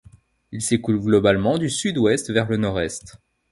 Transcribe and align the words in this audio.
Il 0.51 0.63
s'écoule 0.63 0.99
globalement 0.99 1.59
du 1.59 1.69
sud-ouest 1.69 2.31
vers 2.31 2.49
le 2.49 2.57
nord-est. 2.57 3.17